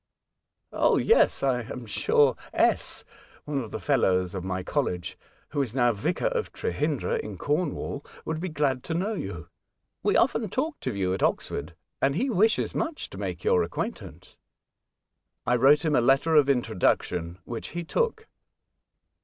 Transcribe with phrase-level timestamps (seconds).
[0.73, 1.43] "Oh, yes.
[1.43, 3.05] I am sure S,
[3.45, 5.15] one of the fellows of my college,
[5.49, 9.47] who is now Vicar of Trehyndra, in Cornwall, would be glad to know you.
[10.01, 13.61] We often talked of you at Ox ford, and he wishes much to make your
[13.61, 14.39] acquaintance."
[15.45, 18.25] I wrote him a letter of introduction, which he took.